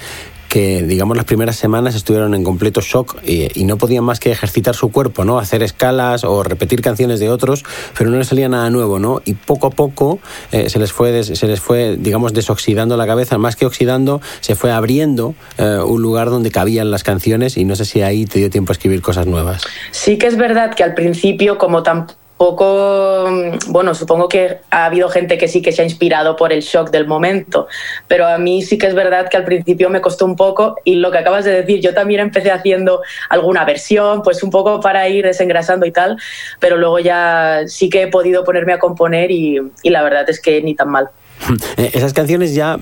[0.53, 4.75] que, digamos, las primeras semanas estuvieron en completo shock y, no podían más que ejercitar
[4.75, 5.39] su cuerpo, ¿no?
[5.39, 7.63] Hacer escalas o repetir canciones de otros,
[7.97, 9.19] pero no les salía nada nuevo, ¿no?
[9.25, 10.19] Y poco a poco
[10.51, 14.55] eh, se les fue, se les fue, digamos, desoxidando la cabeza, más que oxidando, se
[14.55, 18.37] fue abriendo eh, un lugar donde cabían las canciones y no sé si ahí te
[18.37, 19.63] dio tiempo a escribir cosas nuevas.
[19.89, 24.83] Sí que es verdad que al principio, como tampoco poco, mm, bueno, supongo que ha
[24.83, 27.67] habido gente que sí que se ha inspirado por el shock del momento,
[28.05, 30.95] pero a mí sí que es verdad que al principio me costó un poco y
[30.95, 35.07] lo que acabas de decir, yo también empecé haciendo alguna versión, pues un poco para
[35.07, 36.17] ir desengrasando y tal,
[36.59, 40.41] pero luego ya sí que he podido ponerme a componer y, y la verdad es
[40.41, 41.09] que ni tan mal.
[41.77, 42.77] Eh, esas canciones ya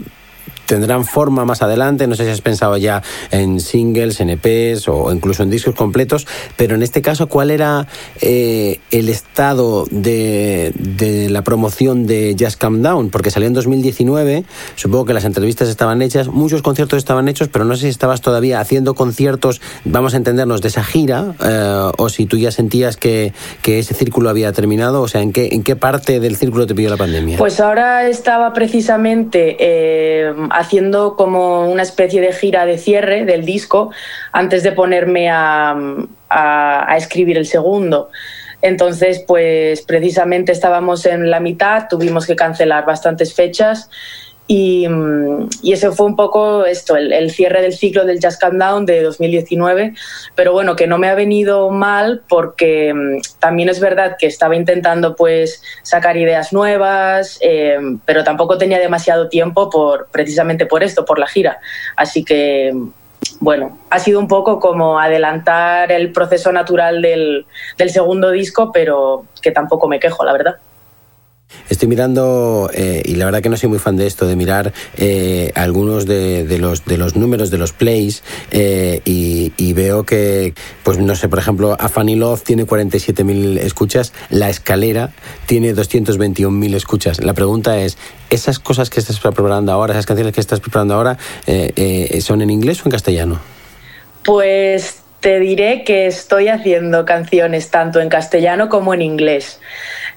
[0.76, 2.08] tendrán forma más adelante.
[2.08, 6.28] No sé si has pensado ya en singles, en EPs o incluso en discos completos,
[6.56, 7.88] pero en este caso, ¿cuál era
[8.22, 10.74] eh, el estado de,
[11.30, 13.10] la promoción de Just Calm Down?
[13.10, 17.66] Porque salió en 2019, supongo que las entrevistas estaban hechas, muchos conciertos estaban hechos, pero
[17.66, 22.08] no sé si estabas todavía haciendo conciertos, vamos a entendernos, de esa gira, eh, o
[22.08, 23.34] si tú ya sentías que,
[23.66, 26.90] ese círculo había terminado, o sea, ¿en qué, ¿en qué parte del círculo te pidió
[26.90, 27.38] la pandemia?
[27.38, 29.58] Pues ahora estaba precisamente...
[29.60, 33.92] Eh, haciendo como una especie de gira de cierre del disco
[34.32, 35.76] antes de ponerme a,
[36.96, 38.10] escribir el segundo.
[38.62, 43.90] Entonces, pues precisamente estábamos en la mitad, tuvimos que cancelar bastantes fechas
[44.54, 44.86] y,
[45.62, 49.94] y, ese fue un poco esto, el, cierre del ciclo del Jazz Countdown de 2019.
[50.36, 54.58] Pero bueno, que no me ha venido mal porque mm, también es verdad que estaba
[54.58, 61.06] intentando pues sacar ideas nuevas, eh, pero tampoco tenía demasiado tiempo por, precisamente por esto,
[61.06, 61.62] por la gira.
[61.96, 62.74] Así que
[63.40, 67.46] bueno, ha sido un poco como adelantar el proceso natural del
[67.88, 70.58] segundo disco, pero que tampoco me quejo, la verdad.
[71.70, 74.74] Estoy mirando, eh, y la verdad que no soy muy fan de esto, de mirar
[74.98, 80.98] eh, algunos de, los, de los números de los plays eh, y, veo que, pues
[80.98, 85.14] no sé, por ejemplo, A Funny Love tiene 47.000 escuchas, La Escalera
[85.46, 87.24] tiene 221.000 escuchas.
[87.24, 87.98] La pregunta es,
[88.30, 91.18] ¿esas cosas que estás preparando ahora, esas canciones que estás preparando ahora,
[92.20, 93.40] son en inglés o en castellano?
[94.24, 99.62] Pues te diré que estoy haciendo canciones tanto en castellano como en inglés.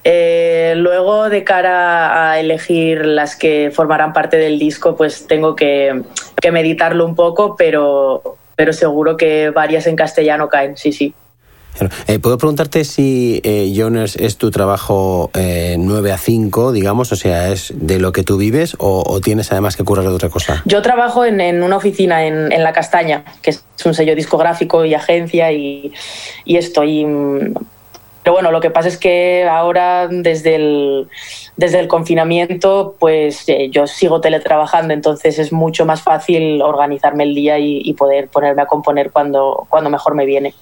[0.03, 6.03] Eh, luego, de cara a elegir las que formarán parte del disco, pues tengo que,
[6.51, 11.14] meditarlo un poco, pero, pero seguro que varias en castellano caen, sí, sí.
[12.07, 17.13] Eh, ¿Puedo preguntarte si eh, Jonas es tu trabajo 9 a 5, digamos?
[17.13, 20.63] O sea, ¿es de lo que tú vives o, tienes además que currar otra cosa?
[20.65, 25.53] Yo trabajo en, una oficina en, La Castaña, que es un sello discográfico y agencia
[25.53, 25.93] y,
[26.45, 27.05] y estoy
[28.25, 31.09] pero bueno, lo que pasa es que ahora desde el,
[31.59, 37.35] desde el confinamiento, pues eh, yo sigo teletrabajando, entonces es mucho más fácil organizarme el
[37.35, 40.55] día y, poder ponerme a componer cuando, cuando mejor me viene.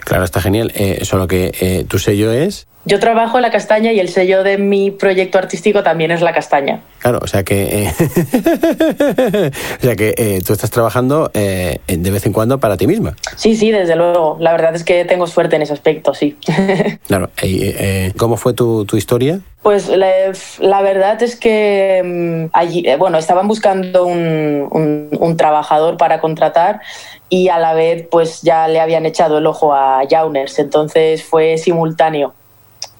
[0.00, 0.72] Claro, está genial.
[0.74, 2.66] Eh, solo que eh, tu sello es...
[2.84, 6.32] Yo trabajo en la castaña y el sello de mi proyecto artístico también es la
[6.32, 6.82] castaña.
[6.98, 7.92] Claro, o sea que, eh,
[9.78, 13.14] o sea que tú estás trabajando de vez en cuando para ti misma.
[13.36, 14.36] Sí, sí, desde luego.
[14.40, 16.36] La verdad es que tengo suerte en ese aspecto, sí.
[17.06, 17.30] claro.
[18.16, 19.38] ¿Cómo fue tu, historia?
[19.62, 26.80] Pues la, verdad es que mm, allí, bueno, estaban buscando un, un, trabajador para contratar
[27.32, 31.56] y a la vez pues ya le habían echado el ojo a Jauners, entonces fue
[31.56, 32.34] simultáneo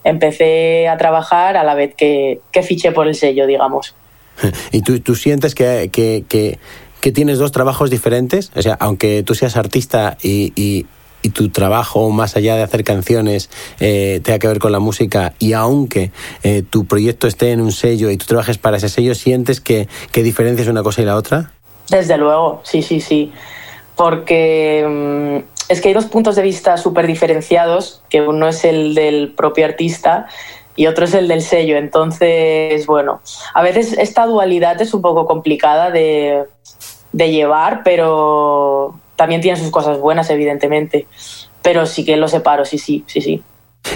[0.04, 3.94] empecé a trabajar a la vez que, fiché por el sello, digamos.
[4.72, 8.50] ¿Y tú, tú sientes que, que, tienes dos trabajos diferentes?
[8.56, 10.86] O sea, aunque tú seas artista y, y,
[11.30, 15.52] tu trabajo, más allá de hacer canciones, eh, tenga que ver con la música, y
[15.52, 16.10] aunque
[16.42, 19.86] eh, tu proyecto esté en un sello y tú trabajes para ese sello, ¿sientes que,
[20.10, 21.52] que diferencias una cosa y la otra?
[21.88, 23.32] Desde luego, sí, sí, sí.
[23.96, 28.94] Porque mm, es que hay dos puntos de vista súper diferenciados, que uno es el
[28.94, 30.26] del propio artista
[30.76, 31.76] y otro es el del sello.
[31.76, 33.20] Entonces, bueno,
[33.55, 36.44] a veces esta dualidad es un poco complicada de,
[37.12, 41.07] llevar, pero también tiene sus cosas buenas, evidentemente.
[41.62, 43.42] Pero sí que lo separo, sí, sí, sí, sí.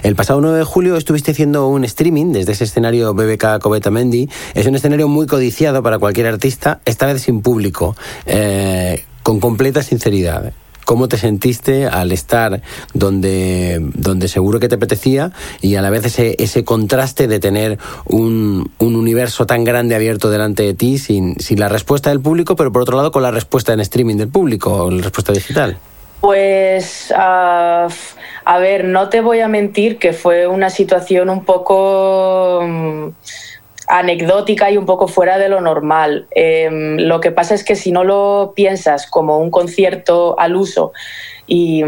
[0.03, 4.29] El pasado 9 de julio estuviste haciendo un streaming desde ese escenario BBK Cobeta Mendy.
[4.55, 9.83] Es un escenario muy codiciado para cualquier artista, esta vez sin público, eh, con completa
[9.83, 10.53] sinceridad.
[10.85, 12.63] ¿Cómo te sentiste al estar
[12.95, 17.77] donde, donde seguro que te apetecía y a la vez ese, ese contraste de tener
[18.05, 22.55] un, un universo tan grande abierto delante de ti sin, sin la respuesta del público,
[22.55, 25.77] pero por otro lado con la respuesta en streaming del público, la respuesta digital?
[26.21, 27.89] Pues, uh,
[28.45, 33.13] a ver, no te voy a mentir que fue una situación un poco...
[33.89, 36.27] Anecdótica y un poco fuera de lo normal.
[36.31, 40.93] Em, lo que pasa es que si no lo piensas como un concierto al uso
[41.47, 41.83] y,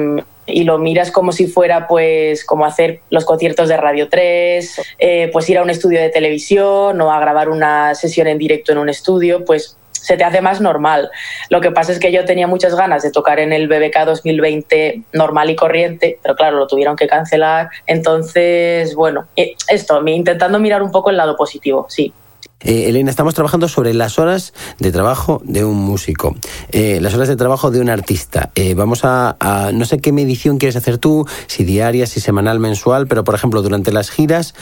[0.64, 5.48] lo miras como si fuera pues como hacer los conciertos de Radio 3, eh, pues
[5.50, 8.88] ir a un estudio de televisión o a grabar una sesión en directo en un
[8.88, 11.10] estudio, pues se te hace más normal.
[11.50, 15.02] Lo que pasa es que yo tenía muchas ganas de tocar en el BBK 2020
[15.12, 17.70] normal y corriente, pero claro, lo tuvieron que cancelar.
[17.86, 22.12] Entonces, bueno, eh, esto, intentando mirar un poco el lado positivo, sí.
[22.60, 26.34] Eh, Elena, estamos trabajando sobre las horas de trabajo de un músico,
[26.72, 28.50] eh, las horas de trabajo de un artista.
[28.74, 29.36] vamos a,
[29.72, 33.62] no sé qué medición quieres hacer tú, si diaria, si semanal, mensual, pero por ejemplo,
[33.62, 34.54] durante las giras,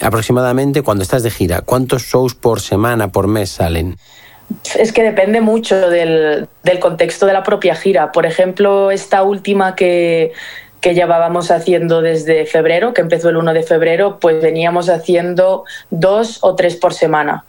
[0.00, 3.98] aproximadamente cuando estás de gira, ¿cuántos shows por semana, por mes salen?
[4.76, 6.48] Es que depende mucho del,
[6.80, 8.12] contexto de la propia gira.
[8.12, 10.32] Por ejemplo, esta última que,
[10.82, 16.54] llevábamos haciendo desde febrero, que empezó el 1 de febrero, pues veníamos haciendo dos o
[16.56, 17.46] tres por semana,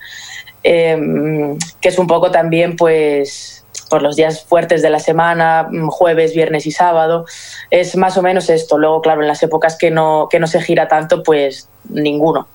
[0.63, 6.33] em, que es un poco también pues por los días fuertes de la semana, jueves,
[6.33, 7.25] viernes y sábado.
[7.69, 8.77] Es más o menos esto.
[8.77, 12.47] Luego, claro, en las épocas que no, que no se gira tanto, pues ninguno.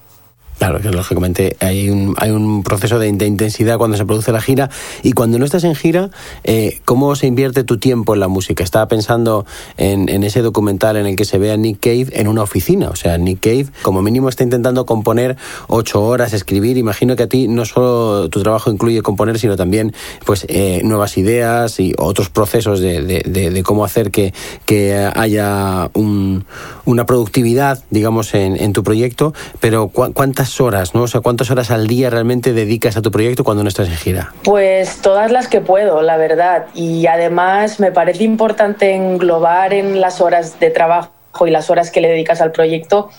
[0.61, 4.69] Claro, que lógicamente hay un, hay un proceso de, intensidad cuando se produce la gira
[5.03, 6.11] y cuando no estás en gira,
[6.45, 8.63] eh, ¿cómo se invierte tu tiempo en la música?
[8.63, 9.47] Estaba pensando
[9.79, 12.91] en, en, ese documental en el que se ve a Nick Cave en una oficina,
[12.91, 17.27] o sea, Nick Cave como mínimo está intentando componer ocho horas, escribir, imagino que a
[17.27, 19.95] ti no solo tu trabajo incluye componer, sino también
[20.27, 24.35] pues eh, nuevas ideas y otros procesos de, de, cómo hacer que,
[24.67, 26.45] que haya un,
[26.85, 31.03] una productividad, digamos, en, en tu proyecto, pero ¿cuántas horas, ¿no?
[31.03, 33.97] O sea, ¿cuántas horas al día realmente dedicas a tu proyecto cuando no estás en
[33.97, 34.33] gira?
[34.43, 36.67] Pues todas las que puedo, la verdad.
[36.75, 41.13] Y además me parece importante englobar en las horas de trabajo
[41.47, 43.11] y las horas que le dedicas al proyecto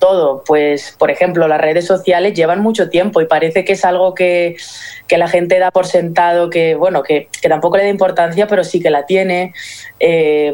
[0.00, 0.42] todo.
[0.44, 4.56] Pues, por ejemplo, las redes sociales llevan mucho tiempo y parece que es algo que,
[5.08, 8.90] la gente da por sentado, que, bueno, que, tampoco le da importancia, pero sí que
[8.90, 9.54] la tiene.
[10.00, 10.52] Eh,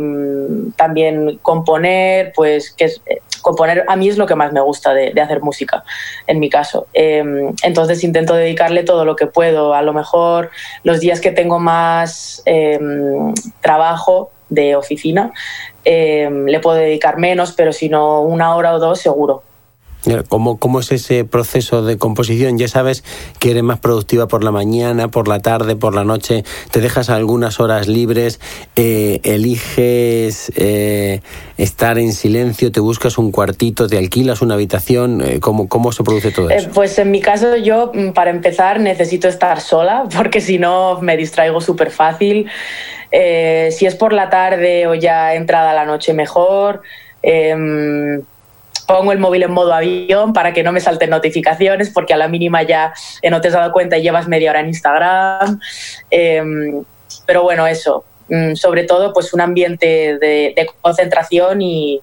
[0.77, 3.01] también componer, pues, que es,
[3.47, 5.85] componer a mí es lo que más me gusta de, hacer música,
[6.27, 6.89] en mi caso.
[6.93, 9.73] Em, entonces intento dedicarle todo lo que puedo.
[9.73, 10.51] A lo mejor
[10.83, 15.33] los días que tengo más em, trabajo de oficina,
[15.87, 19.45] em, le puedo dedicar menos, pero si no una hora o dos seguro.
[20.29, 22.59] ¿Cómo, ¿Cómo es ese proceso de composición?
[22.59, 23.03] Ya sabes
[23.41, 27.11] que eres más productiva por la mañana, por la tarde, por la noche, te dejas
[27.11, 28.41] algunas horas libres,
[28.77, 31.21] eh, eliges eh,
[31.59, 36.05] estar en silencio, te buscas un cuartito, te alquilas una habitación, eh, ¿cómo, ¿cómo se
[36.05, 36.71] produce todo eso?
[36.73, 41.17] pues en mi caso yo, mm, para empezar, necesito estar sola, porque si no me
[41.17, 42.49] distraigo súper fácil.
[43.11, 46.83] si es por la tarde o ya entrada la noche, mejor
[47.23, 48.23] em,
[48.87, 52.29] pongo el móvil en modo avión para que no me salten notificaciones, porque a la
[52.29, 55.61] mínima ya eh, no te has dado cuenta y llevas media hora en Instagram.
[56.11, 56.85] Em,
[57.27, 58.05] pero bueno, eso.
[58.29, 62.01] Mm, sobre todo, pues un ambiente de, concentración y,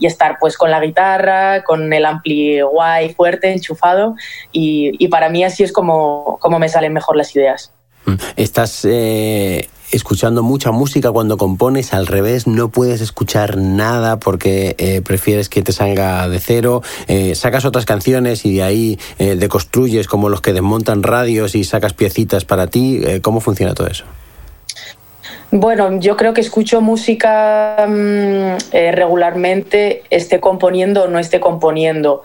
[0.00, 4.14] estar pues con la guitarra, con el ampli guay fuerte, enchufado.
[4.52, 7.72] Y, para mí así es como, como me salen mejor las ideas.
[8.06, 8.14] Mm.
[8.36, 15.00] Estás eh, escuchando mucha música cuando compones, al revés, no puedes escuchar nada porque eh,
[15.02, 20.06] prefieres que te salga de cero, eh, sacas otras canciones y de ahí eh, deconstruyes
[20.06, 24.04] como los que desmontan radios y sacas piecitas para ti, ¿cómo funciona todo eso?
[25.50, 32.22] Bueno, yo creo que escucho música mm, regularmente, esté componiendo o no esté componiendo.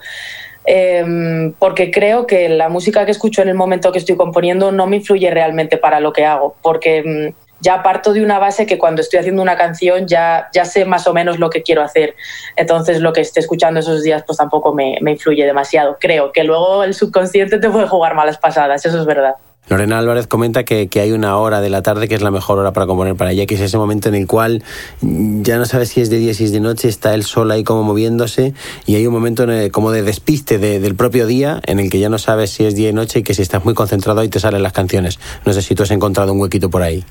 [0.66, 4.86] Em, porque creo que la música que escucho en el momento que estoy componiendo no
[4.86, 8.78] me influye realmente para lo que hago, porque mm, ya parto de una base que
[8.78, 12.14] cuando estoy haciendo una canción ya, ya sé más o menos lo que quiero hacer.
[12.56, 15.96] Entonces lo que esté escuchando esos días pues tampoco me, me influye demasiado.
[15.98, 19.36] Creo que luego el subconsciente te puede jugar malas pasadas, eso es verdad.
[19.66, 22.58] Lorena Álvarez comenta que, que, hay una hora de la tarde que es la mejor
[22.58, 24.62] hora para componer para ella, que es ese momento en el cual
[25.00, 27.64] ya no sabes si es de día, si es de noche, está el sol ahí
[27.64, 28.52] como moviéndose
[28.84, 32.18] y hay un momento como de despiste del propio día en el que ya no
[32.18, 34.62] sabes si es día y noche y que si estás muy concentrado ahí te salen
[34.62, 35.18] las canciones.
[35.46, 37.02] No sé si tú has encontrado un huequito por ahí.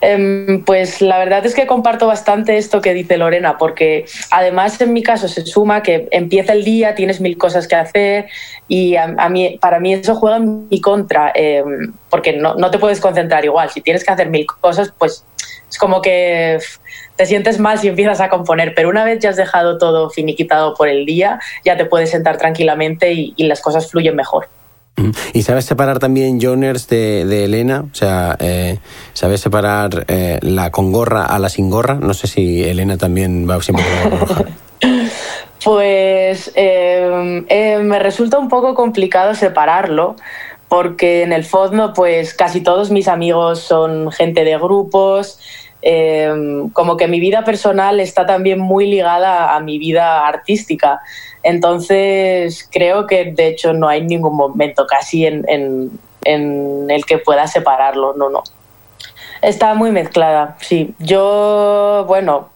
[0.00, 4.92] Em, pues la verdad es que comparto bastante esto que dice Lorena, porque además en
[4.92, 8.26] mi caso se suma que empieza el día, tienes mil cosas que hacer
[8.66, 9.14] y a,
[9.60, 13.70] para mí eso juega en mi contra, em, porque no, no te puedes concentrar igual.
[13.70, 15.24] Si tienes que hacer mil cosas, pues
[15.68, 16.58] es como que
[17.16, 20.74] te sientes mal si empiezas a componer, pero una vez ya has dejado todo finiquitado
[20.74, 24.48] por el día, ya te puedes sentar tranquilamente y las cosas fluyen mejor.
[25.32, 27.84] ¿Y sabes separar también Joners de, Elena?
[27.90, 28.78] O sea, eh,
[29.12, 31.94] ¿sabes separar eh, la con gorra a la sin gorra?
[31.94, 34.44] No sé si Elena también va siempre con gorra.
[35.64, 40.14] Pues eh, me resulta un poco complicado separarlo
[40.68, 45.40] porque en el fondo pues casi todos mis amigos son gente de grupos,
[46.72, 51.00] como que mi vida personal está también muy ligada a mi vida artística.
[51.42, 55.90] Entonces creo que de hecho no hay ningún momento casi en, en,
[56.24, 58.42] en el que pueda separarlo, no, no.
[59.40, 60.94] Está muy mezclada, sí.
[60.98, 62.48] Yo, bueno,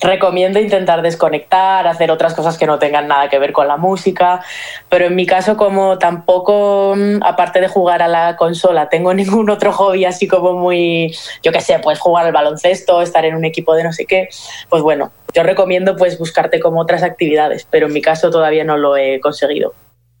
[0.00, 4.42] recomiendo intentar desconectar, hacer otras cosas que no tengan nada que ver con la música,
[4.88, 9.50] pero en mi caso como tampoco, mm, aparte de jugar a la consola, tengo ningún
[9.50, 13.44] otro hobby así como muy, yo qué sé, pues jugar al baloncesto, estar en un
[13.44, 14.28] equipo de no sé qué,
[14.68, 18.76] pues bueno, yo recomiendo pues buscarte como otras actividades, pero en mi caso todavía no
[18.76, 19.74] lo he conseguido.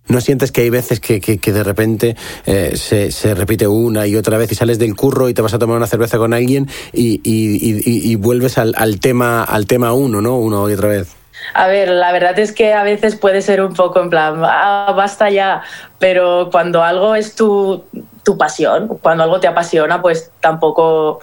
[0.08, 4.16] ¿No sientes que hay veces que, que, de repente eh, se, se, repite una y
[4.16, 6.68] otra vez y sales del curro y te vas a tomar una cerveza con alguien
[6.92, 10.36] y, y, y, y vuelves al, al, tema al tema uno, ¿no?
[10.36, 11.14] Uno y otra vez.
[11.54, 14.92] A ver, la verdad es que a veces puede ser un poco en plan, ah,
[14.96, 15.62] basta ya,
[15.98, 17.84] pero cuando algo es tu,
[18.22, 21.20] tu pasión, cuando algo te apasiona, pues tampoco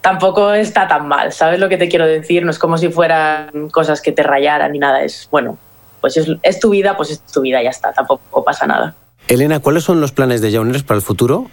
[0.00, 2.44] tampoco está tan mal, ¿sabes lo que te quiero decir?
[2.44, 5.58] No es como si fueran cosas que te rayaran ni nada, es bueno,
[6.00, 8.94] pues es, es, tu vida, pues es tu vida, ya está, tampoco pasa nada.
[9.28, 11.46] Elena, ¿cuáles son los planes de Jauners para el futuro?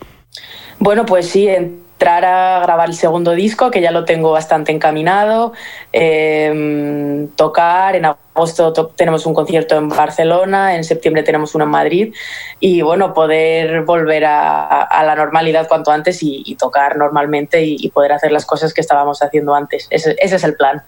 [0.79, 5.53] Bueno, pues sí, entrar a grabar el segundo disco, que ya lo tengo bastante encaminado,
[5.91, 11.71] eh, tocar, en agosto to tenemos un concierto en Barcelona, en septiembre tenemos uno en
[11.71, 12.13] Madrid,
[12.59, 17.77] y bueno, poder volver a, a la normalidad cuanto antes y, y tocar normalmente y,
[17.79, 19.87] y, poder hacer las cosas que estábamos haciendo antes.
[19.89, 20.83] Ese, ese es el plan.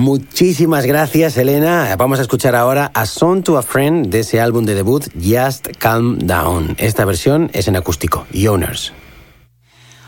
[0.00, 1.94] Muchísimas gracias, Elena.
[1.98, 5.76] Vamos a escuchar ahora A Song to a Friend de ese álbum de debut, Just
[5.76, 6.74] Calm Down.
[6.78, 8.26] Esta versión es en acústico.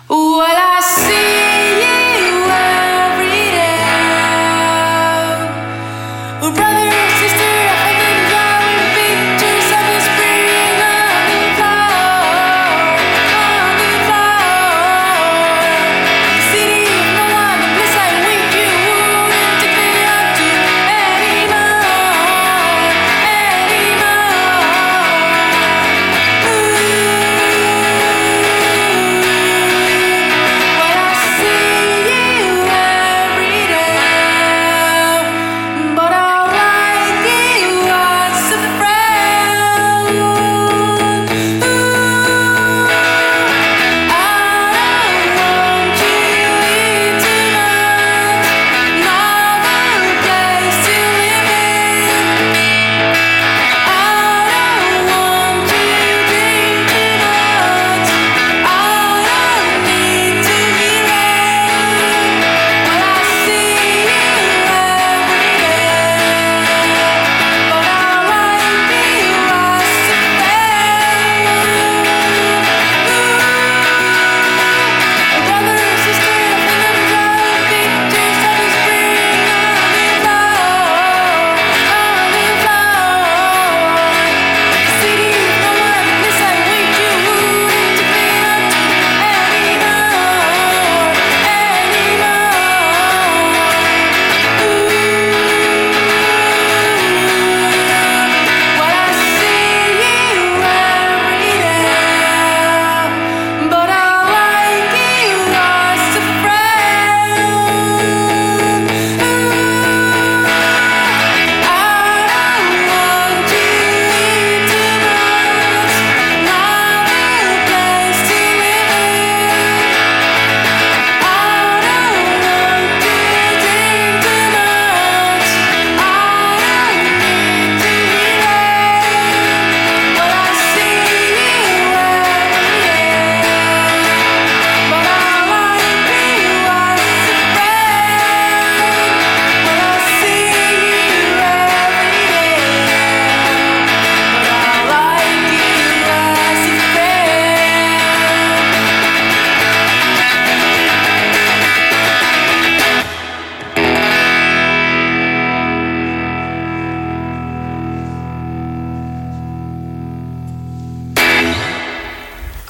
[0.08, 0.62] Well,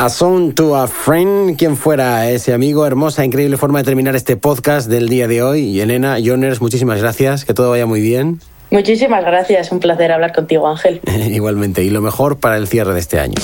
[0.02, 4.36] A Song to a Friend, quien fuera ese amigo, hermosa, increíble forma de terminar este
[4.36, 5.60] podcast del día de hoy.
[5.60, 8.40] Y Elena, Joners, muchísimas gracias, que todo vaya muy bien.
[8.72, 11.00] Muchísimas gracias, un placer hablar contigo, Ángel.
[11.30, 13.36] Igualmente, y lo mejor para el cierre de este año.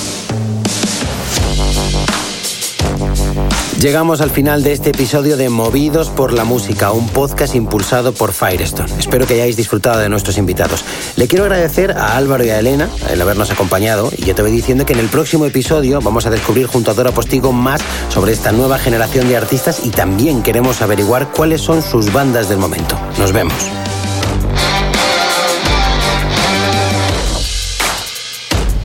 [3.79, 8.33] Llegamos al final de este episodio de Movidos por la Música, un podcast impulsado por
[8.33, 8.91] Firestone.
[8.99, 10.83] Espero que hayáis disfrutado de nuestros invitados.
[11.15, 14.51] Le quiero agradecer a Álvaro y a Elena el habernos acompañado y ya te voy
[14.51, 18.33] diciendo que en el próximo episodio vamos a descubrir junto a Dora Postigo más sobre
[18.33, 22.99] esta nueva generación de artistas y también queremos averiguar cuáles son sus bandas del momento.
[23.17, 23.55] Nos vemos.